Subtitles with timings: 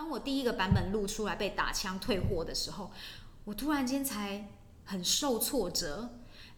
[0.00, 2.90] 当我第一个版本录出来被打枪退货的时候，
[3.44, 4.48] 我突然间才
[4.86, 6.08] 很受挫折。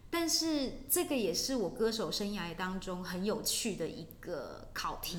[0.09, 5.17] 但是这个也是我歌手生涯当中很有趣的一个考题。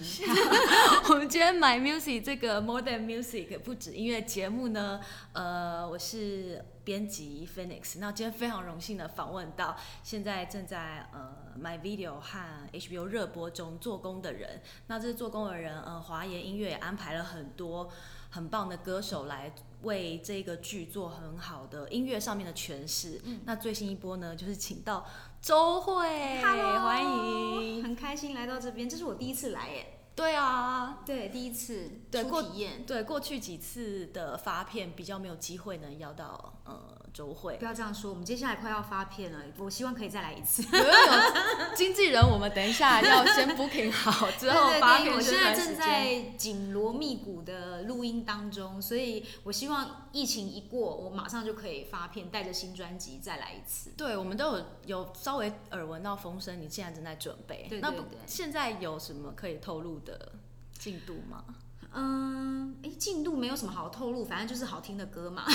[1.10, 5.01] 我们今天 My Music 这个 More Than Music 不止音乐节目呢，
[5.33, 7.99] 呃，我是编辑 Phoenix。
[7.99, 14.63] 那今天非常荣幸的访问到现在正在呃 My Video 和 HBO 热播中做工的人。
[14.87, 17.91] 那这是做工的人，呃，华研音乐也安排了很多
[18.34, 19.55] 很棒的歌手来。
[19.84, 23.20] 为这个剧做很好的音乐上面的诠释。
[23.24, 25.05] 嗯、那最新一波呢，就是请到
[25.43, 30.03] 周蕙，Hello, 欢迎，很开心来到这边，这是我第一次来耶。
[30.16, 32.84] 对啊，对，第一次对体验。
[32.86, 37.56] 对，过去几次的发片比较没有机会能邀到呃周慧。
[37.56, 40.62] 不要这样说，我们接下来快要发片了，我希望可以再来一次。
[40.62, 45.12] 有有有 经纪人，我们等一下要先 booking 好之后发片。
[45.12, 53.90] 我现在正在紧锣密鼓的录音当中，所以我希望疫情一过，我马上就可以发片，带着新专辑再来一次。
[53.96, 57.66] 对，我们都有有稍微耳闻到风声，你现在正在准备。
[57.68, 57.80] 对对对。
[57.80, 60.30] 那不，现在有什么可以透露的
[60.79, 61.45] 进度吗？
[61.92, 65.47] 嗯，哎，进度没有什么好透露，反正就是好听的歌嘛。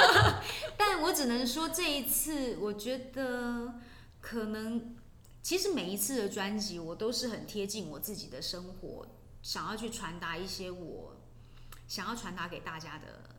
[0.78, 3.74] 但我只能说，这一次我觉得
[4.18, 4.96] 可能，
[5.42, 9.06] 其实每一次的专辑，我都是很贴近我自己的生活，
[9.42, 11.16] 想要去传达一些我
[11.86, 13.30] 想要传达给大家的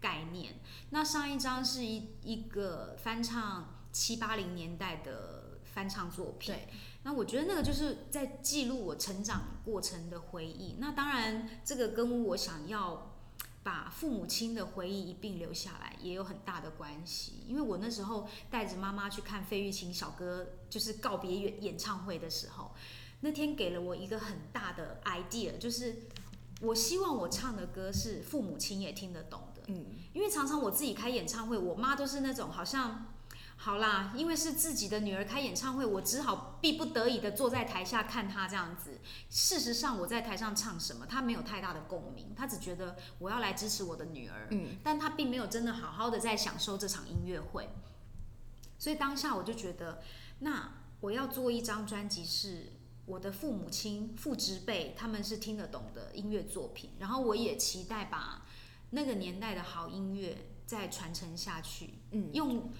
[0.00, 0.54] 概念。
[0.90, 6.54] 那上一张是一一个翻唱七八零年代的翻唱作品。
[6.54, 6.68] 对。
[7.02, 10.76] 那我觉得那个就是在记录我成长过程的回忆。
[10.80, 13.16] 那当然，这个跟我想要
[13.62, 17.44] 把父母亲的回忆一并留下来也有很大的关系。
[17.46, 22.72] 因为我那时候带着妈妈去看费玉清小哥就是告别演演唱会的时候，
[23.20, 26.08] 那天给了我一个很大的 idea，就是
[26.60, 29.45] 我希望我唱的歌是父母亲也听得懂的。
[29.66, 33.06] 嗯，因为常常我自己开演唱会，我妈都是那种好像。
[33.58, 39.00] 好啦，因为是自己的女儿开演唱会，我只好逼不得已的坐在台下看她这样子。
[39.30, 47.70] 事实上，我在台上唱什么，她没有太大的共鸣，她只觉得我要来支持我的女儿，嗯，但她并没有真的好好的在享受这场音乐会。
[48.78, 50.02] 所以当下我就觉得，
[50.40, 52.74] 那我要做一张专辑，是
[53.06, 58.44] 我的父母亲、父执辈他们是听得懂的音乐作品，然后我也期待把
[58.90, 62.70] 那个年代的好音乐再传承下去，嗯，用。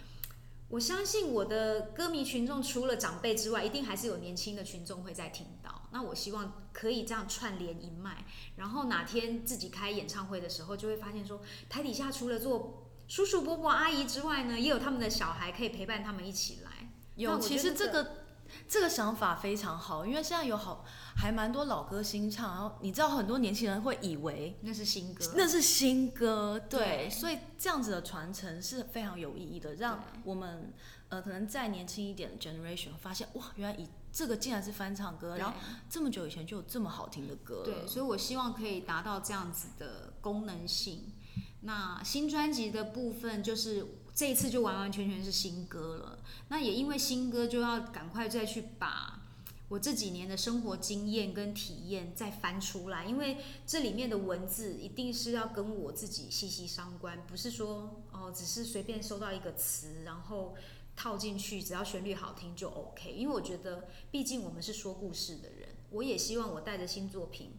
[0.69, 5.89] 我相信我的歌迷群众除了长辈之外，一定还是有年轻的群众会在听到。
[5.93, 8.25] 那我希望可以这样串联一脉，
[8.57, 16.93] 然后哪天自己开演唱会的时候，就会发现说，台底下除了做叔叔伯伯阿姨之外呢，也有他们的小孩可以陪伴他们一起来。
[17.15, 18.26] 有，其实这个
[18.69, 20.85] 这个想法非常好，因为现在有好。
[21.19, 30.75] 还蛮多老歌新唱，然后你知道很多年轻人会以为那是新歌，那是新歌，对，对，所以这样子的传承是非常有意义的，让我们
[31.09, 35.57] 呃可能再年轻一点的 generation 发现哇，原来以这个竟然是翻唱歌，然后
[35.89, 41.15] 这么久以前就有这么好听的歌，对，所以我希望可以达到这样子的功能性。
[41.63, 43.87] 那新专辑的部分就是
[44.17, 46.19] 这一次就完完全全是新歌了，
[46.49, 49.23] 那也因为新歌就要赶快再去把。
[49.69, 60.55] 我这几年的生活经验跟体验再翻出来，因为这里面的文字一定是要跟我自己息息相关，不是说哦，只是随便收到一个词，然后
[60.95, 63.13] 套进去，只要旋律好听就 OK。
[63.13, 67.51] 因为我觉得，毕竟我们是说故事的人，我也希望我带着新作品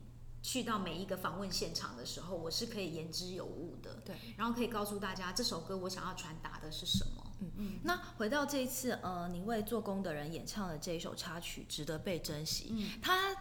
[0.41, 7.23] 去到每一个访问现场的时候，我是可以言之有物的，对，然后可以告诉大家这首歌我想要传达的是什么。
[7.39, 7.51] 嗯。
[7.57, 13.35] 嗯，那回到这一次，呃，你为做工的人演唱的这一首插曲《值得被珍惜》，嗯，他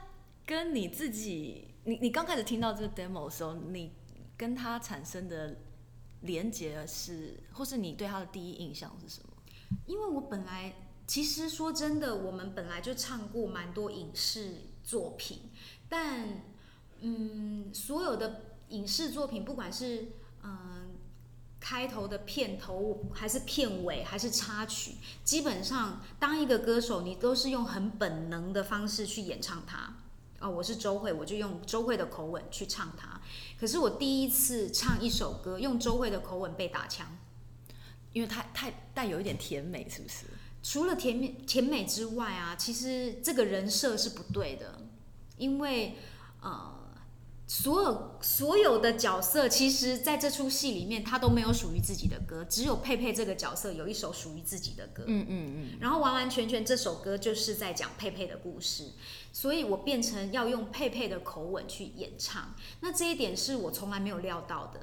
[0.45, 3.93] 跟你自己，你你刚开始听到这个 demo 的时候，你
[4.37, 5.57] 跟他产生的
[6.23, 9.33] 连接是，或是你对他的第一印象是什么？
[9.87, 10.75] 因为我本来
[11.07, 15.51] 其实说真的，我们本来就唱过蛮多影视作品，
[15.89, 16.45] 但
[17.01, 20.13] 嗯，所有的影视作品，不管是
[20.43, 20.83] 嗯。
[21.59, 24.93] 开头的片头还是片尾还是插曲，
[25.25, 29.97] 基本上当一个歌手，你都是用很本能的方式去演唱它。
[30.39, 33.21] 哦，我是周慧，我就用周慧的口吻去唱它。
[33.59, 37.19] 可是我第一次唱一首歌，用周慧的口吻被打枪，
[38.13, 40.27] 因为太太带有一点甜美，是不是？
[40.63, 44.83] 除了甜美甜美之外啊，其实这个人设是不对的，
[45.37, 45.97] 因为
[46.43, 46.76] 呃。
[47.49, 55.05] 所有所有的角色，其实在这出戏里面，他都没有属于自己的歌，只有佩佩这个角色有一首属于自己的歌。
[55.07, 55.79] 嗯嗯嗯。
[55.81, 58.91] 然后完完全全这首歌就是在讲佩佩的故事，
[59.33, 62.53] 所以我变成要用佩佩的口吻去演唱。
[62.81, 64.81] 那这一点是我从来没有料到的，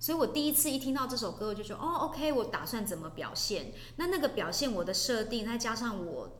[0.00, 3.72] 所以我第一次一听到这首歌，我就说哦，OK，我打算怎么表现？
[3.96, 6.35] 那那个表现我的设定，再加上我。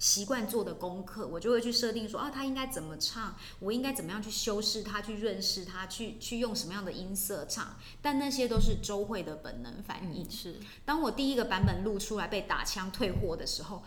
[0.00, 7.76] 习惯做的功课，我就会去设定说啊，他应该怎么唱，我应该怎么样去修饰他，去润饰他，去去用什么样的音色唱。
[8.00, 10.24] 但那些都是周蕙的本能反应。
[10.24, 10.56] 嗯、是，
[10.86, 13.82] 当我第一个版本录出来被打枪退货的时候，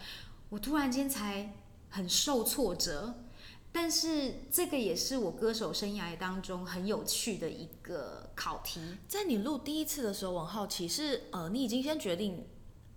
[0.50, 1.56] 我突然间才
[1.90, 3.16] 很受挫折。
[3.76, 8.80] 但是这个也是我歌手生涯当中很有趣的一个考题。
[9.08, 12.46] 在你录第一次的时候，我很好奇是呃，你已经先决定，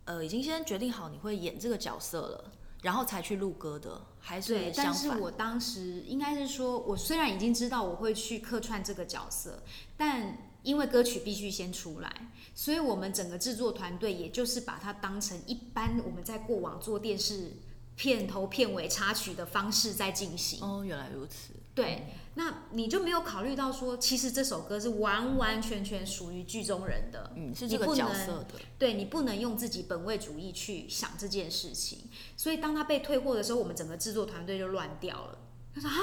[0.04, 2.52] 呃，已经先决定好你会演这个角色了。
[2.86, 4.72] 然后才去录歌的，还是对？
[4.76, 9.60] 但是我当时应该是说，我虽然已经知道我会去客串这个角色，
[9.96, 17.54] 但因为歌曲必须先出来，所以我们整个制作团队也就是把它当成一般我们在过往做电视
[17.96, 20.60] 片头片尾插曲的方式在进行。
[20.62, 21.54] 哦，原来如此。
[21.76, 22.06] 对。
[22.08, 28.48] 嗯那你就没有考虑到说，其实这首歌是完完全全属于剧中人的，嗯，是这个角色的。
[28.58, 32.10] 你对，你不能用自己本位主义去想这件事情。
[32.36, 35.38] 所以当他被退货的时候，我们整个制作团队就乱掉了。
[35.74, 35.96] 他说啊，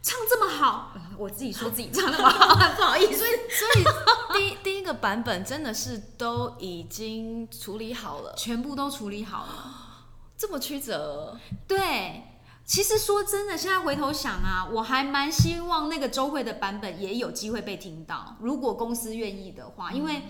[0.00, 3.18] 唱这么好，我自己说自己唱那么好， 不好意思。
[3.18, 10.06] 所以，所以第一第一个版本真的是都已经处理好了，全部都处理好了，
[10.38, 11.38] 这么曲折，
[11.68, 12.22] 对。
[12.66, 20.22] 其实说真的，现在回头想啊，我还蛮希望那个周蕙的版本也有机会被听到，如果公司愿意的话，因为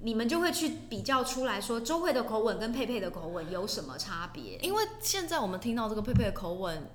[0.00, 4.56] 你们就会去比较出来说周蕙的口吻跟佩佩的口吻有什么差别。
[4.62, 6.90] 因为现在我们听到这个佩佩的口吻，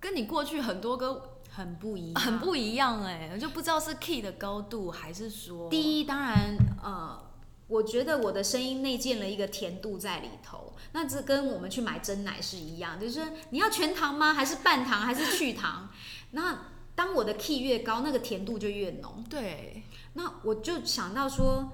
[0.00, 7.29] 跟你过去很多歌很不一样，很不一样哎，就不知道是 key 的高度还是说，第一当然呃。
[7.70, 14.34] 我觉得我的声音内建了一个甜度在里头，那这跟我们去买真奶是一样，就是你要全糖吗？
[14.34, 15.00] 还是半糖？
[15.00, 15.88] 还是去糖？
[16.32, 19.24] 那当我的 key 越高，那个甜度就越浓。
[19.30, 19.84] 对，
[20.14, 21.72] 那我就想到说，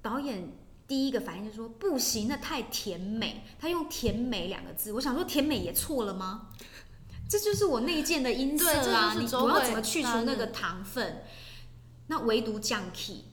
[0.00, 0.52] 导演
[0.86, 3.44] 第一个反应就是说不行，那太甜美。
[3.58, 6.48] 他用甜美两个字，我想说甜美也错了吗？
[7.28, 9.16] 这就是我内建的音色啊！
[9.18, 11.24] 你我要怎么去除那个糖分？
[12.06, 13.24] 那唯独降 key。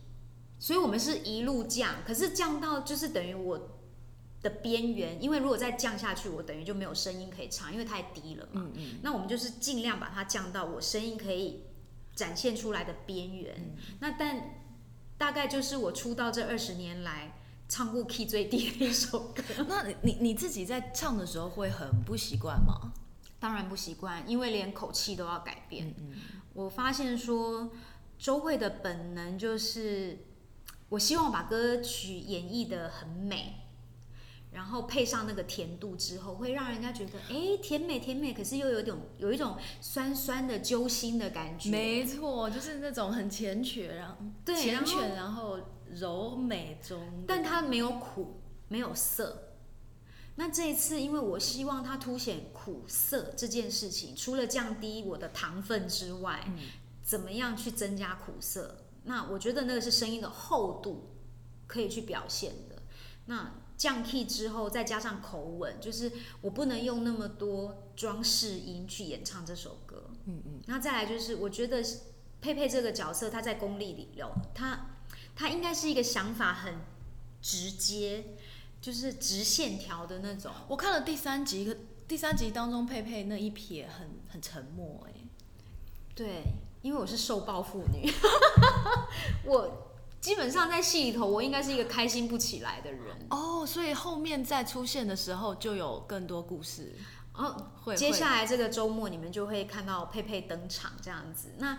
[0.60, 3.80] 所以我们是一路降，可是降到就是等于我
[4.42, 8.62] 的边缘，因为如果再降下去，我等于就没有声音可以唱，因为太低了嘛。
[8.66, 9.00] 嗯嗯。
[9.02, 11.64] 那我们就是尽量把它降到我声音可以
[12.14, 13.56] 展现出来的边缘。
[13.58, 13.98] 嗯。
[14.02, 14.62] 那但
[15.18, 17.38] 大概就是我出道这二十年来
[17.70, 19.42] 唱过 key 最低的一首歌。
[19.68, 22.92] 那你你自己在唱的时候会很不习惯吗？
[23.40, 25.88] 当然不习惯，因为连口气都要改变。
[25.88, 26.16] 嗯嗯。
[26.54, 27.72] 我发现说
[28.18, 30.26] 周蕙的本能就是。
[30.90, 33.56] 我希望把歌曲演绎的很美，
[34.52, 41.70] 然后配上那个甜度之后，会让人家觉得，哎，甜美甜美，可是又有一种有一种酸酸的揪心的感觉。
[41.70, 45.60] 没错，就是那种很缱绻，然后对，繾綣，然后
[45.92, 49.44] 柔美中，但它没有苦，没有涩。
[50.36, 56.58] 那这一次，因为我希望它凸显苦涩这件事情，除了降低我的糖分之外，嗯，
[57.04, 58.86] 怎么样去增加苦涩？
[59.10, 61.10] 那我觉得那个是声音的厚度
[61.66, 62.84] 可以去表现的。
[63.26, 66.12] 那降 key 之后，再加上口吻，就是
[66.42, 70.12] 我不能用那么多装饰音去演唱这首歌。
[70.26, 70.62] 嗯嗯。
[70.68, 71.84] 那再来就是，我觉得
[72.40, 74.92] 佩佩这个角色，他在功力里有他，
[75.36, 76.76] 他应该是一个想法很
[77.42, 78.38] 直接，
[78.80, 80.52] 就是直线条的那种。
[80.68, 81.76] 我看了第三集，
[82.08, 85.14] 第三集当中佩佩那一撇很很沉默，哎，
[86.14, 86.44] 对。
[86.82, 88.10] 因为我是受暴妇女，
[89.44, 93.28] 我基本上在戏里头，我应该是一个开心不起来的人。
[93.30, 96.94] 哦，所以后面再出现的时候，就有更多故事。
[97.34, 97.96] 哦，会。
[97.96, 101.50] 接下来这个周末，你们就会看到佩佩登场这样子。
[101.58, 101.78] 那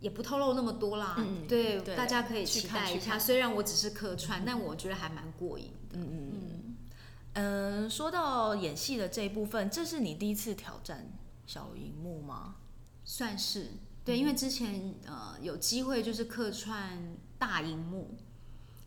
[0.00, 1.14] 也不透露那么多啦。
[1.18, 3.18] 嗯，对，对，大家可以期待一下。
[3.18, 5.98] 虽然我只是客串，嗯，但我觉得还蛮过瘾的。
[5.98, 6.76] 嗯嗯嗯。
[7.34, 11.10] 嗯，说到演戏的这一部分，这是你第一次挑战
[11.46, 12.56] 小荧幕吗？
[13.04, 13.70] 算是。
[14.04, 18.14] 对，因为之前呃有机会就是客串大荧幕，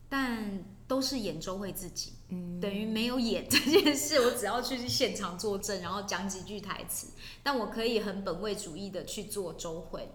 [0.07, 7.07] 但都是演周慧自己，嗯，等于没有演这件事，我只要去现场作证，然后讲几句台词，
[7.41, 10.07] 但我可以很本位主义的去做周慧。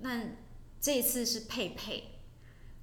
[0.00, 0.24] 那
[0.80, 2.04] 这一次是佩佩，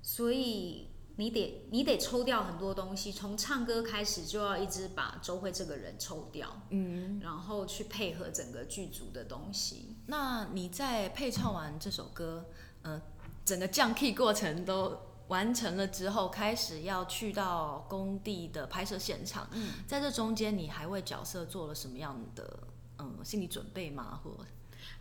[0.02, 9.96] 所以你得你得抽掉很多东西，从唱歌开始就要一直把周慧这个人抽掉，嗯，然后去配合整个剧组的东西。
[10.08, 12.46] 那你在配唱完这首歌，
[12.82, 13.02] 呃，
[13.46, 14.98] 整个降 key 过程都
[15.30, 22.60] 完成了之后，开始要去到工地的拍摄现场，嗯，在这中间你还为角色做了什么样的
[23.00, 24.20] 嗯心理准备吗？
[24.24, 24.38] 或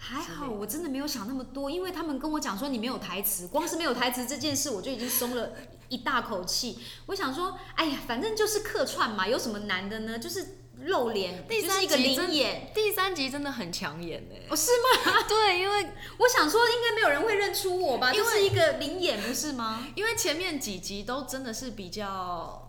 [0.06, 5.52] 还好，我真的没有想那么多，因为他们跟我讲说你没有台词，光是没有台词这件事，我就已经松了
[5.88, 6.78] 一大口气。
[7.06, 10.18] 我想说，哎呀，反正就是客串嘛，有什么难的呢？
[10.18, 15.22] 就是露脸，第三集就是一个临演，第三集真的很抢眼哎，哦，是吗？
[15.26, 19.88] 对，因为 我想说，应该没有人会认出我吧，就是一个临演，不是吗？
[19.94, 22.63] 因为前面几集都真的是比较。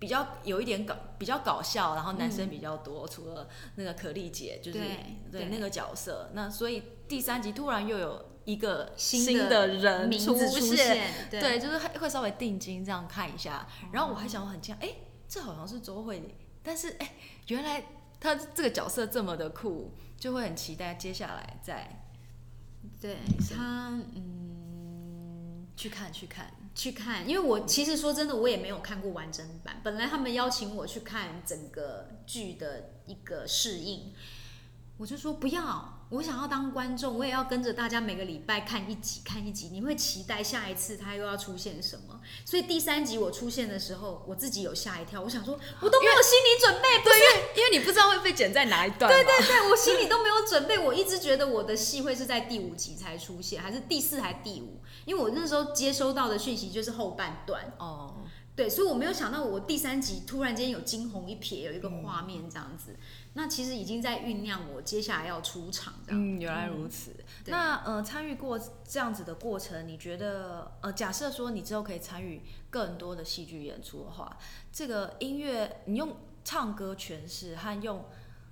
[0.00, 4.96] 比较有一点搞，比较搞笑，然后男生比较多，嗯、除了那个可丽姐，就是对，
[5.30, 6.30] 对那个角色。
[6.32, 13.68] 那所以第三集突然又有一个新的人出现，对，对，就是会稍微定睛这样看一下。
[13.92, 14.96] 然后我还想很惊，哎、欸，
[15.28, 17.12] 这好像是周慧，但是哎、欸，
[17.48, 17.84] 原来
[18.18, 22.02] 他这个角色这么的酷，就会很期待接下来再
[22.98, 23.18] 对
[23.54, 26.46] 他嗯去看去看。
[26.46, 29.80] 去看，去看因为我其实说真的，我也没有看过完整版。
[29.82, 34.12] 本来他们邀请我去看整个剧的一个适应，
[35.00, 39.70] 我就说不要，我想要当观众，我也要跟着大家每个礼拜看一集，看一集。
[39.72, 42.20] 你会期待下一次他又要出现什么？
[42.44, 54.82] 所以第三集我出现的时候，我自己有吓一跳，我想说，我都没有心理准备，对，因为因为你不知道会被剪在哪一段，对对对，我心里都没有准备，我一直觉得我的戏会是在第五集才出现，还是第四还是第五？
[55.06, 58.18] 因为我那时候接收到的讯息就是后半段哦，
[58.60, 62.98] 对，所以我没有想到我第三集突然间有惊鸿一瞥，有一个画面这样子，嗯、
[63.32, 66.20] 那其实已经在酝酿我接下来要出场这样。
[66.20, 67.12] 嗯，原来如此。
[67.12, 74.36] 嗯、那呃，参与过这样子的过程，你觉得呃，假设说你之后可以参与更多的戏剧演出的话，
[74.70, 76.14] 这个音乐你用
[76.44, 78.04] 唱歌诠释和用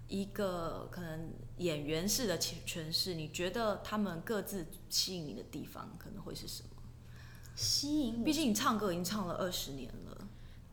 [0.07, 1.33] 一个可能。
[1.59, 6.69] 演员式的诠释，你觉得他们各自吸引你的地方可能会是什么？
[7.59, 10.29] 吸引，毕竟你唱歌已经唱了二十年了。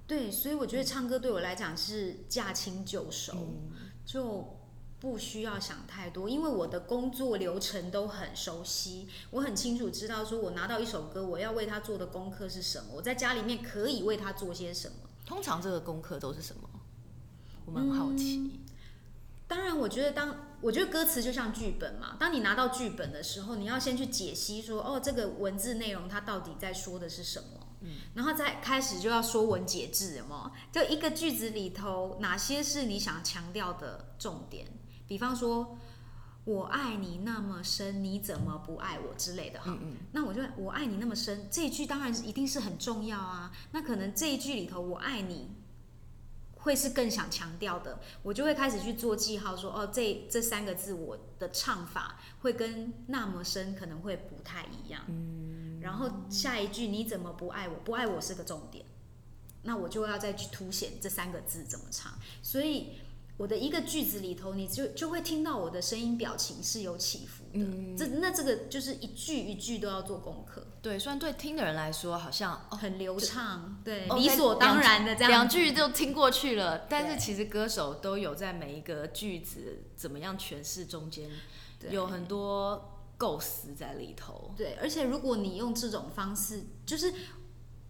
[0.05, 4.59] 对，所以我觉得唱歌对我来讲是驾轻就熟，嗯，就
[4.99, 14.95] 不需要想太多，因为我的工作流程都很熟悉，我很清楚知道说我拿到一首歌，我要为他做的功课是什么，我在家里面可以为他做些什么。
[15.25, 16.69] 通常这个功课都是什么？
[17.65, 18.37] 我们很好奇。
[18.37, 18.51] 嗯
[19.47, 20.35] 当然，我觉得当
[20.65, 22.17] 我觉得歌词就像剧本嘛。
[22.19, 30.51] 当你拿到剧本的时候，你要先去解析说，哦，这个文字内容它到底在说的是什么，嗯，然后再开始就要说文解字，有没有？
[30.71, 34.65] 就一个句子里头哪些是你想强调的重点？
[35.07, 35.77] 比方说，
[36.45, 39.65] 我爱你那么深，你怎么不爱我之类的哈。
[39.67, 39.97] 嗯嗯。
[40.13, 43.51] 那我就我爱你那么深这一句当然一定是很重要啊。
[43.71, 45.51] 那可能这一句里头我爱你。
[46.65, 55.03] 会是更想强调的，我就会开始去做记号说，说哦，这这三个字我的唱法会跟那么深可能会不太一样。
[55.07, 57.75] 嗯，然后下一句你怎么不爱我？
[57.85, 58.83] 不爱我是个重点，
[59.61, 62.11] 那我就要再去凸显这三个字怎么唱。
[62.41, 62.93] 所以
[63.37, 67.44] 我的一个句子里头，你就就会听到我的声音表情是有起伏。
[67.57, 70.67] 嗯，这那这个就是一句一句都要做功课。
[70.81, 76.85] 对，虽然对听的人来说好像很流畅，对，理所当然的这样，两句就听过去了。
[76.89, 81.29] 但是其实歌手都有在每一个句子怎么样诠释中间，
[81.89, 84.53] 有很多构思在里头。
[84.57, 87.13] 对，而且如果你用这种方式，就是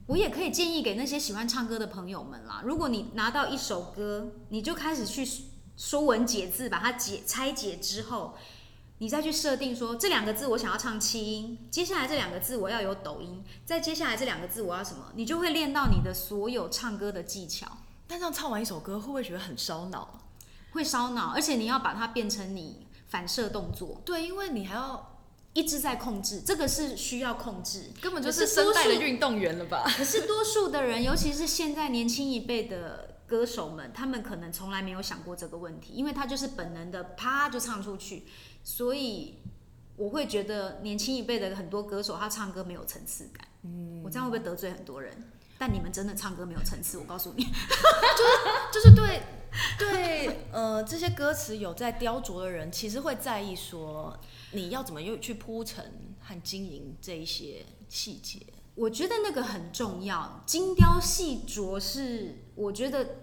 [0.05, 2.61] 我也可以建议给那些喜欢唱歌的朋友们啦。
[2.63, 5.27] 如果你拿到一首歌，你就开始去
[5.75, 8.35] 说文解字，把它解拆解之后。
[8.99, 15.11] 你再去设定说，这两个字我想要唱七音，接下来这两个字我要有抖音，再接下来这两个字我要什么？
[15.15, 17.67] 你就会练到你的所有唱歌的技巧。
[18.07, 20.21] 但这样唱完一首歌，会不会觉得很烧脑？
[20.71, 24.01] 会烧脑，而且你要把它变成你反射动作。
[24.05, 25.17] 对，因为你还要
[25.53, 29.83] 一直在控制，这个是需要控制，根本就是声带的运动员了吧？
[29.97, 38.25] 可是多数的人，尤其是现在年轻一辈的歌手们，他们可能从来没有想过这个问题，因为他就是本能的啪就唱出去。
[38.63, 39.39] 所以
[39.95, 43.47] 我会觉得年轻一辈的很多歌手，他唱歌没有层次感。
[43.63, 45.31] 嗯，我这样会不会得罪很多人？
[45.57, 49.23] 但你们真的唱歌没有层次，我告诉你， 就是就是对
[49.79, 54.19] 对呃这些歌词有在雕琢的人，其实会在意说
[54.51, 58.39] 你要怎么又去铺陈和经营这一些细节。
[58.75, 63.17] 我觉得那个很重要，精雕细琢是我觉得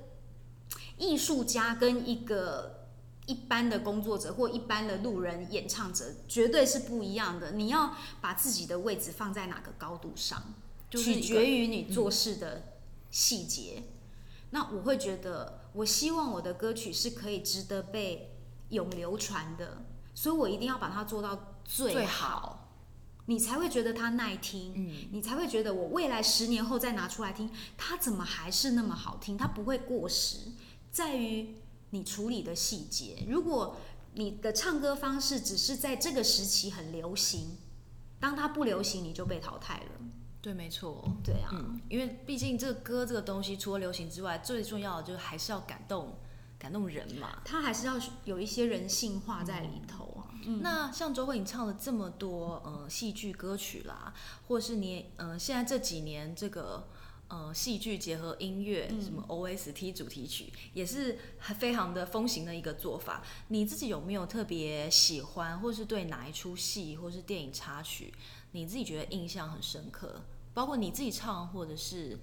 [0.99, 2.81] 艺术家跟一个。
[3.25, 7.53] 一般的工作者或一般的路人演唱者绝对是不一样的。
[7.53, 10.43] 你要把自己的位置放在哪个高度上？
[10.91, 12.75] 取决于你做事的
[13.13, 13.75] 细节。
[13.77, 13.85] 嗯、
[14.51, 18.35] 那我会觉得，我希望我的歌曲是可以值得被
[18.71, 22.62] 永流传的，所以我一定要把它做到最好，最好
[23.27, 29.37] 你才会觉得它耐听，嗯，你才会觉得我未来十年后再拿出来听，它怎么还是那么好听？
[29.37, 30.53] 它不会过时，
[30.91, 31.55] 在于
[31.91, 33.25] 你处理的细节。
[33.29, 33.77] 如果
[34.15, 37.57] 你的唱歌方式只是在这个时期很流行，
[38.19, 39.91] 当它不流行，你就被淘汰了。
[40.41, 41.09] 对，没错。
[41.23, 46.19] 对啊，嗯，因为毕竟这个歌这个东西，除了流行之外，最重要的就是还是要感动，
[46.59, 47.41] 感动人嘛。
[47.45, 50.12] 它还是要有一些人性化在里头啊。
[50.45, 54.13] 嗯，那像周慧，你唱了这么多呃戏剧歌曲啦，
[54.49, 56.89] 或是你呃现在这几年这个。
[57.29, 61.19] 呃，戏剧结合音乐，什么 OST 主题曲，嗯、也是
[61.59, 63.23] 非常的风行的一个做法。
[63.49, 68.13] 你自己有没有特别喜欢，或是对哪一出戏，或是电影插曲，
[68.51, 70.21] 你自己觉得印象很深刻？
[70.53, 72.19] 包括你自己唱，或者是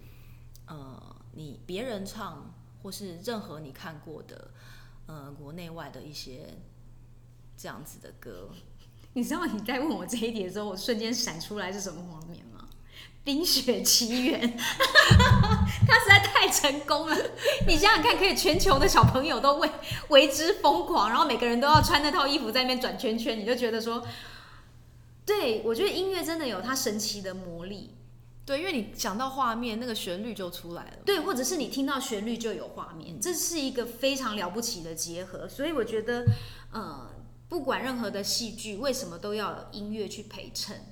[0.68, 4.52] 呃，你别人唱，或是任何你看过的，
[5.08, 6.56] 呃，国内外的一些
[7.60, 8.50] 这样子的歌。
[9.14, 12.70] 你知道你在问我这一题的时候，我瞬间闪出来是什么画面吗？
[13.24, 17.18] 《冰雪奇缘》， 它实在太成功了。
[17.68, 19.70] 你想想看，可以全球的小朋友都为
[20.08, 24.08] 为之疯狂，然后每个人都要穿那套衣服在那边转圈圈，你就觉得说，
[25.26, 27.96] 对，我觉得音乐真的有它神奇的魔力。
[28.46, 30.94] 对，因为你想到画面，那个旋律就出来了。
[31.06, 35.48] 对，或者是你听到旋律就有画面，这是一个非常了不起的结合。
[35.48, 36.26] 所以我觉得，
[36.72, 37.12] 呃，
[37.50, 40.86] 不管任何的戏剧，为什么都要有音乐去陪衬？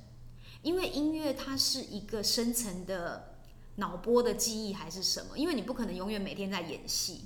[0.63, 3.35] 因为音乐它是一个深层的
[3.75, 5.37] 脑波的记忆还是什么？
[5.37, 7.25] 因为你不可能永远每天在演戏，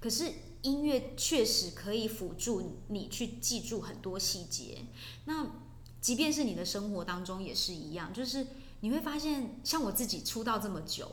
[0.00, 0.32] 可是
[0.62, 4.78] 音乐确实可以辅助你去记住很多细节。
[5.26, 5.46] 那
[6.00, 8.46] 即便是你的生活当中也是一样，就是
[8.80, 11.12] 你会发现，像我自己出道这么久，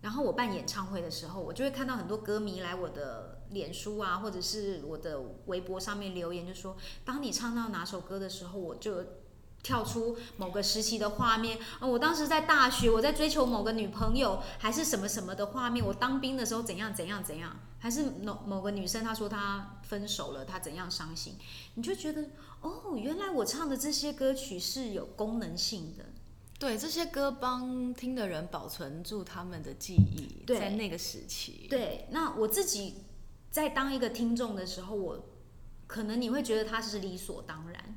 [0.00, 9.04] 然后我办演唱会的时候，我就会看到很多歌迷来我的脸书啊，或者是我的微博上面留言，就说当你唱到哪首歌的时候，我就。
[9.62, 15.84] 跳出某个时期的画面，啊，我当时在大学，我在追求某个女朋友，还是什么什么的画面。
[15.84, 21.34] 我当兵的时候怎样怎样怎样，还是某某个女生她说她分手了，她怎样伤心，
[21.74, 22.30] 你就觉得
[22.62, 26.06] 哦，原来我唱的这些歌曲是有功能性的。
[26.58, 31.66] 对，这些歌帮听的人保存住他们的记忆，对，在那个时期。
[31.68, 32.94] 对，那我自己
[33.50, 35.28] 在当一个听众的时候，我
[35.86, 37.96] 可能你会觉得他是理所当然。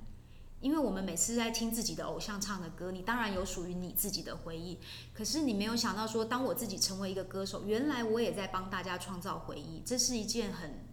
[0.59, 4.79] 因为我们每次在听自己的偶像唱的歌，你当然有属于你自己的回忆。
[5.13, 10.85] 可是你没有想到说，当我自己成为一个歌手，原来我也在帮大家创造回忆，这是一件很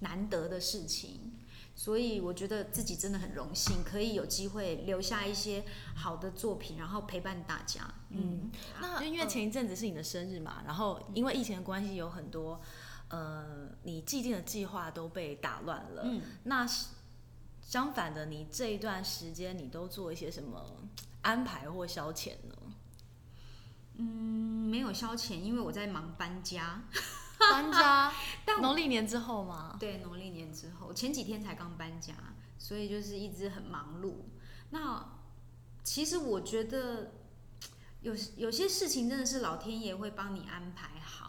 [0.00, 1.36] 难得的事情。
[1.76, 5.64] 所以我觉得自己真的很荣幸，可以有机会留下一些
[5.94, 7.94] 好的作品，然后陪伴大家。
[8.08, 12.60] 嗯，那因为前一阵子是你的生日嘛，然后因为疫情的关系，有很多
[13.10, 16.02] 呃你既定的计划都被打乱了。
[16.04, 16.86] 嗯，那是。
[17.62, 20.74] 相反的，你这一段时间你都做一些什么
[21.22, 22.56] 安排或消遣呢？
[23.94, 26.82] 嗯，没有消遣，因为我在忙搬家。
[27.38, 28.12] 搬家？
[28.44, 29.76] 但农历年之后吗？
[29.78, 32.12] 对，农历年之后，前几天才刚搬家，
[32.58, 34.14] 所以就是一直很忙碌。
[34.70, 35.06] 那
[35.84, 37.12] 其实我觉得
[38.00, 41.19] 有有些事情真的是老天爷会帮你安排好。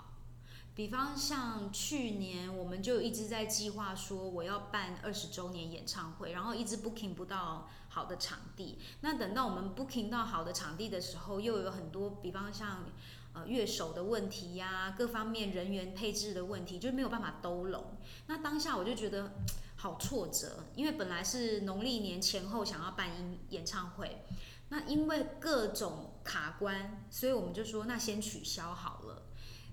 [0.74, 8.80] 比方像去年，我们就一直在计划说我要办二十周年演唱会，然后一直 booking 不到好的场地。
[9.02, 12.86] 那等到我们 booking 到好的场地的时候，又有很多，比方像
[13.34, 17.98] 呃乐手的问题呀，各方面人员配置的问题，就没有办法兜拢。
[18.28, 19.34] 那当下我就觉得
[19.76, 24.26] 好挫折，因为本来是农历年前后想要办音演唱会，
[24.70, 29.24] 那因为各种卡关，所以我们就说那先取消好了。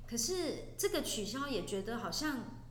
[0.09, 2.63] 可是这个取消也觉得好像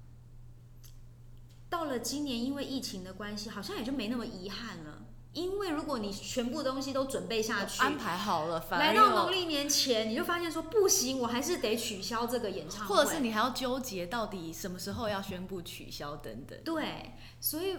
[1.70, 5.04] 到了今年，因为疫情的关系，好像也就没那么遗憾了。
[5.34, 16.58] 因为如果你全部东西都准备下去，安排好了，来到农历年前，你就发现说不行，我还是得取消这个演唱会，或者是你还要纠结到底什么时候要宣布取消等等。
[16.64, 17.78] 对，所以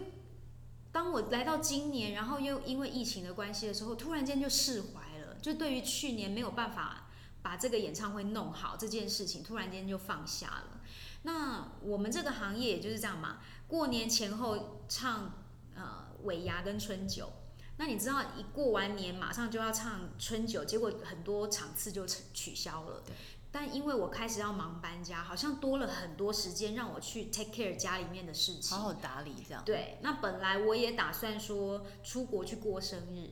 [0.92, 7.06] 当我来到今年，然后又因为疫情的关系的时候，突然间就释怀了，就对于去年没有办法。
[7.48, 10.82] 把这个演唱会弄好这件事情，突然间就放下了。
[11.22, 15.32] 那我们这个行业也就是这样嘛，过年前后唱
[15.74, 17.32] 呃尾牙跟春酒。
[17.78, 23.02] 那你知道一过完年马上就要唱春酒，结果很多场次就取消了。
[23.06, 23.16] 对。
[23.50, 29.64] 但因为我开始要忙搬家，好像多了很多时间让我去 take care 家里面的事情，好好打理这样。
[29.64, 29.96] 对。
[30.02, 33.30] 那本来我也打算说出国去过生日，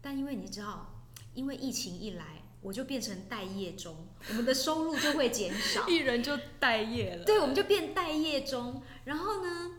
[0.00, 1.04] 但因为你知道，
[1.34, 2.44] 因为疫情一来。
[2.60, 7.24] 我就变成待业中，我们的收入就会减少， 艺人就待业了。
[7.24, 8.82] 对，我们就变待业中。
[9.04, 9.70] 然后呢，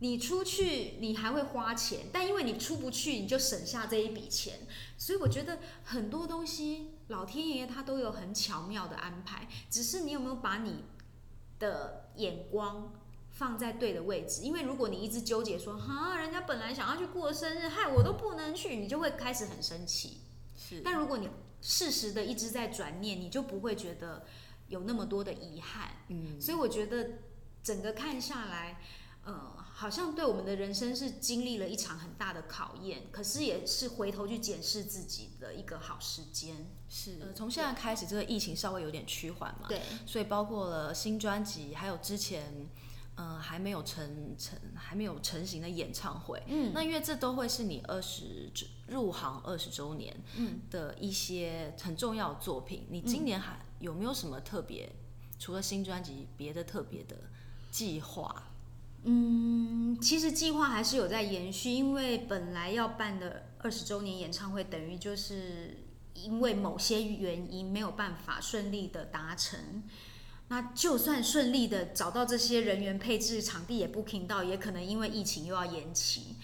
[0.00, 4.60] 你出去你还会花钱，但因为你出不去，你就省下这一笔钱。
[4.96, 10.84] 所以我觉得很多东西，老天爷他都有很巧妙的安排，只是你有没有把你
[11.58, 12.92] 的眼光
[13.30, 20.18] 放在对的位置，因为如果你一直纠结说哈，人家本来想要去过生日，害我都不能去，你就会开始很生气。
[20.56, 21.28] 是，但如果你
[21.60, 24.24] 适时的一直在转念，你就不会觉得
[24.68, 25.90] 有那么多的遗憾。
[26.08, 27.18] 嗯，所以我觉得
[27.62, 28.80] 整个看下来，
[29.24, 36.70] 呃，好像对我们的人生是经历了一场很大的考验，可是也是回头去检视自己的一个好时间。
[36.88, 42.68] 是，呃，从现在开始，这个疫情稍微有点趋缓嘛，对，所以包括了新专辑，还有之前。
[43.18, 48.50] 嗯、呃，还没有成成还没有成型的演唱会，嗯，那因为这都会是你二十
[48.86, 52.86] 入行二十周年，嗯的一些很重要的作品。
[52.88, 54.88] 嗯、你今年还有没有什么特别？
[55.40, 57.16] 除了新专辑，别的特别的
[57.70, 58.44] 计划？
[59.04, 65.76] 嗯，其实计划还是有在延续，因为本来要办的二十周年演唱会，等于就是
[66.14, 69.82] 因为某些原因没有办法顺利的达成。
[70.48, 76.36] 那就算顺利的找到这些人员配置，场地也 booking 到，也可能因为疫情又要延期。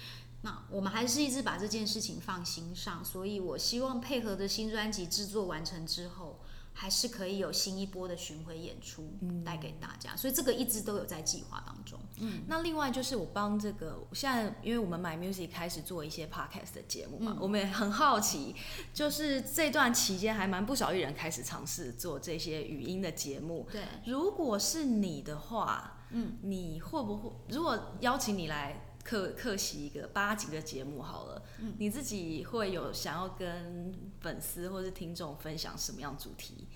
[0.43, 6.34] 那我们还是一直把这件事情放心上，所以我希望配合的新专辑制作完成之后。
[6.77, 9.09] 还是可以有新一波的巡回演出
[9.45, 11.99] 带给大家，嗯，所以这个一直都有在计划当中。
[12.19, 18.57] 嗯，那另外就是我帮这个现在，因为我们 My Music 开始做一些 Podcast 的节目嘛，嗯，我们也很好奇，
[18.93, 23.69] 就是这段期间还蛮不少艺人开始尝试做这些语音的节目。
[23.71, 28.84] 对，如果是你的话，嗯，你会不会如果邀请你来？
[29.05, 36.67] 客客席一个八集的节目好了，嗯，你自己会有想要跟粉丝或是听众分享什么样主题？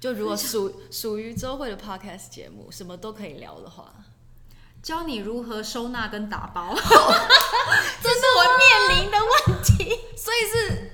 [0.00, 3.92] 就如果属属于周会的 podcast 节目，什么都可以聊的话，
[4.82, 6.72] 教你如何收纳跟打包，
[8.02, 10.93] 这是我面临的问题， 所以是。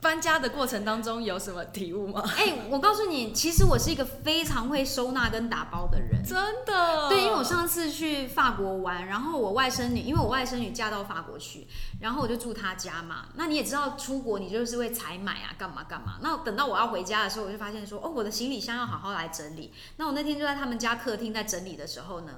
[0.00, 2.22] 搬家的过程当中有什么体悟吗？
[2.36, 7.08] 哎、欸，我告诉你，其实我是一个非常会收纳跟打包的人，真的。
[7.10, 11.66] 对，因为我上次去法国玩，然后我外甥女，因为我外甥女嫁到法国去，
[12.00, 13.26] 然后我就住她家嘛。
[13.34, 16.18] 那你也知道，出国你就是会采买啊，干嘛干嘛。
[16.22, 19.72] 那等到我要回家的时候，我就发现说，哦，我的行李箱要好好来整理。
[19.98, 22.32] 那我那天就在他们家客厅在整理的时候呢，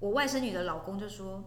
[0.00, 1.44] 我外甥女的老公就说。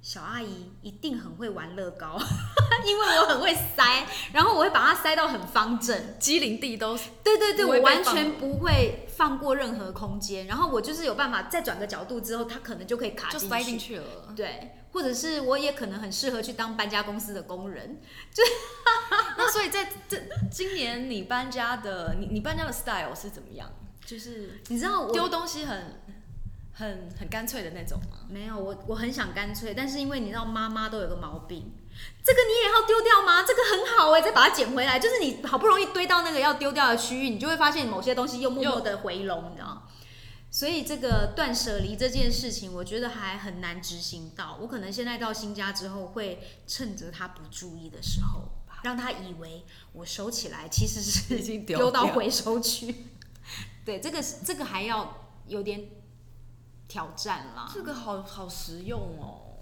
[0.00, 2.16] 小阿姨一定很会玩乐高，
[2.86, 14.32] 因为我很会塞，然后我会把它塞到很方正，机灵地都对对对，我完全不会放过任何空间，然后我就是有办法再转个角度之后，它可能就可以卡进去，就塞进去了。
[14.34, 18.00] 对，或者是我也可能很适合去当搬家公司的工人，
[18.32, 18.42] 就
[19.36, 20.16] 那所以在这
[20.50, 23.68] 今年你搬家的你你搬家的 style 是怎么样？
[24.06, 26.00] 就是你知道我丢东西很。
[26.78, 28.18] 很很干脆的那种吗？
[28.28, 31.72] 没有，我我很想干脆，但是因为你知道妈妈都有个毛病，
[32.22, 33.42] 这个你也要丢掉吗？
[33.42, 39.88] 这个很好哎、欸，再把它捡回来，就是你好不容易堆到那个要丢掉的区域，你就会发现某些东西又默默的回笼，你知道？
[40.52, 44.56] 所以这个断舍离这件事情，我觉得还很难执行到。
[44.60, 48.52] 我可能现在到新家之后，会趁着他不注意的时候，
[48.84, 52.94] 让他以为我收起来，其实是已经丢到回收区。
[53.84, 55.97] 对，这个这个还要有点。
[56.88, 59.60] 挑战啦，这个好好实用哦，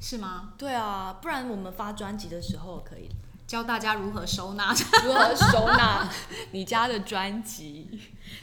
[0.00, 0.54] 是吗？
[0.56, 3.08] 对啊，不然我们发专辑的时候可以
[3.48, 4.72] 教大家如何收纳，
[5.04, 6.08] 如何收纳
[6.52, 8.00] 你家的专辑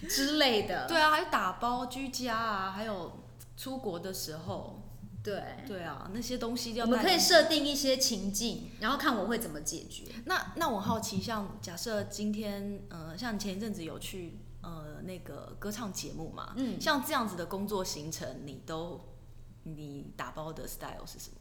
[0.10, 0.86] 之类的。
[0.86, 3.24] 对啊，还有打包居家啊，还有
[3.56, 4.84] 出国的时候，
[5.24, 10.04] 对对啊，那些东西要我们可以设定一些情境，然后看我会怎么解决。
[10.26, 14.40] 那那我好奇，像假设今天，呃，像前一阵子有去。
[15.08, 19.00] 呃，那个歌唱节目嘛，嗯，像这样子的工作行程，你都
[19.64, 21.38] 你打包的 style 是什么？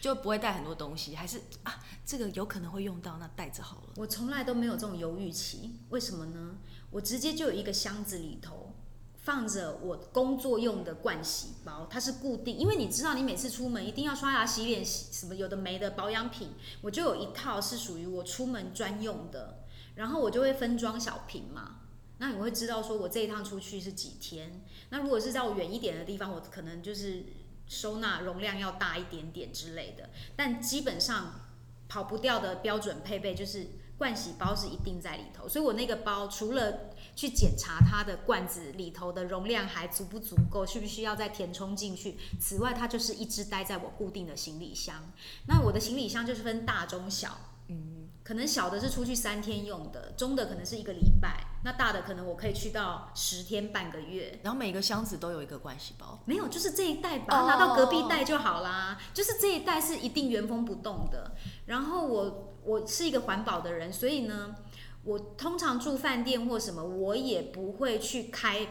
[0.00, 3.92] 就不会带很多东西，还是啊，这个有可能会用到，那带着好了。
[3.96, 6.56] 我从来都没有这种犹豫期，为什么呢？
[6.90, 8.74] 我直接就有一个箱子里头
[9.14, 21.78] 放着我工作用的盥洗包，它是固定，因为你知道，你每次出门一定要刷牙、洗脸、洗什么有的没的保养品，我就有一套是属于我出门专用的，然后我就会分装小瓶嘛。
[22.22, 24.62] 那你会知道说，我这一趟出去是几天？
[24.90, 27.24] 那如果是在我远一点的地方，我可能就是
[27.66, 30.08] 收纳容量要大一点点之类的。
[30.36, 31.40] 但基本上
[31.88, 33.66] 跑不掉的标准配备就是
[33.98, 35.48] 盥洗包是一定在里头。
[35.48, 45.10] 所以我那个包除了去检查它的罐子里头的容量还足不足够，需不需要再填充进去，此外它就是一直待在我固定的行李箱。
[45.48, 48.01] 那我的行李箱就是分大中小，嗯。
[48.24, 54.38] 可能小的是出去三天用的，中的可能是一个礼拜，那大的可能我可以去到十天半个月。
[54.44, 58.96] 然后每个箱子都有一个关系包，没有，就是这一袋把它拿到隔壁袋就好啦。
[58.96, 59.14] Oh.
[59.14, 61.32] 就是这一袋是一定原封不动的。
[61.66, 64.54] 然后我我是一个环保的人，所以呢，
[65.02, 68.68] 我通常住饭店或什么，我也不会去开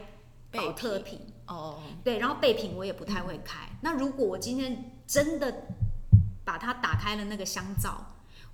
[0.49, 1.75] 保特瓶哦。
[1.75, 1.83] Oh.
[2.05, 3.67] 对，然后备品我也不太会开。
[3.69, 3.77] 嗯。
[3.81, 5.67] 那如果我今天真的
[6.45, 8.07] 把它打开了那个香皂。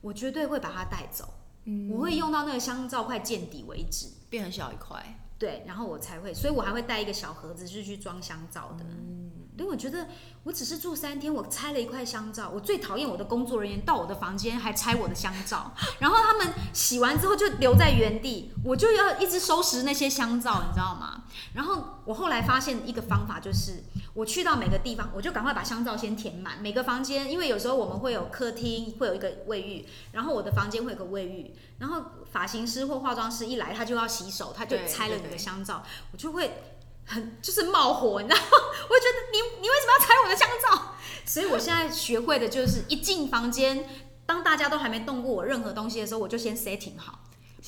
[0.08, 1.28] 我绝对会把它带走，
[1.66, 8.86] 嗯，我会用到那个香皂快见底为止，变很小一块，对，然后我才会，所以我还会带一个小盒子，就是去装香皂的。
[8.86, 9.27] 嗯，
[9.58, 10.08] 因为我觉得
[10.44, 21.24] 我只是住三天，我拆了一块香皂，我最讨厌我的工作人员到我的房间还拆我的香皂， 然后他们洗完之后就留在原地，我就要一直收拾那些香皂，你知道吗？
[21.54, 23.84] 然后我后来发现一个方法就是。
[24.14, 26.60] 我去到每个地方，我就赶快把香皂先填满。
[26.60, 31.54] 每个房间，因为有时候我们会有客厅，会有一个卫浴，然后我的房间会有个卫浴。
[31.78, 36.77] 然后发型师或化妆师一来，他就要洗手，他就拆了你的香皂，我就会
[37.08, 38.48] 很就是冒火， 你知道吗？
[38.52, 40.94] 我会觉得你你为什么要拆我的香皂？
[41.26, 43.88] 所以我现在学会的就是一进房间，
[44.26, 47.20] 当大家都还没动过我任何东西的时候，我就先 setting 好。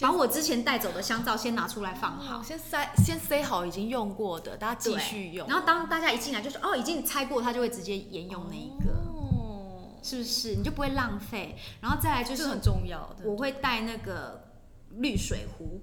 [0.02, 5.45] 把我之前带走的香皂先拿出来放好，先塞先塞好已经用过的，大家继续用。
[5.47, 10.56] 然后当大家一进来就说哦，已经拆过，他就会直接沿用那一个，哦，是不是？
[10.56, 11.58] 你就不会浪费。
[11.82, 14.41] 然后再来就是很重要的，我会带那个
[14.91, 15.82] 滤水壶，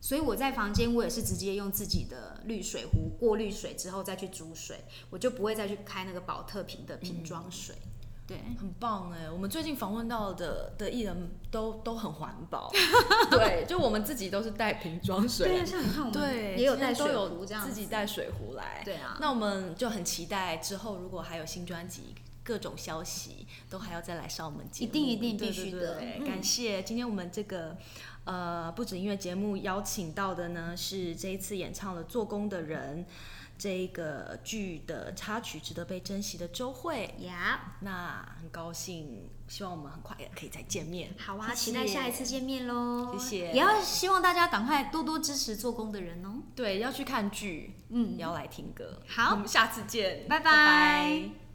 [0.00, 7.74] 所以我在房间我也是直接用自己的滤水壶过滤水之后再去煮水，我就不会再去开那个保特瓶的瓶装水。
[7.74, 7.90] 嗯
[8.26, 9.30] 对，很棒哎！
[9.30, 12.68] 我们最近访问到的的艺人都都很环保，
[13.30, 19.16] 对，就我们自己都是带瓶装水，对，像你看我们也有带水壶这样，自己带水壶来，对啊。
[19.20, 25.98] 那我们就很期待之后如果还有新专辑，各种消息都还要再来上我们节目，一定一定必须的。
[25.98, 27.76] 对，感谢今天我们这个
[28.24, 33.04] 呃不止音乐节目邀请到的呢，是这一次演唱了《做工的人》。
[33.58, 41.14] 这个剧的插曲值得被珍惜的周蕙呀，那很高兴，希望我们很快也可以再见面。
[41.16, 43.16] 好啊，期待下一次见面喽。
[43.18, 46.42] 谢谢，也要希望大家赶快多多支持做工的人哦。
[46.54, 49.00] 对，要去看剧，嗯，也要来听歌。
[49.08, 50.44] 好，我们下次见，拜拜。
[50.44, 51.45] 拜拜。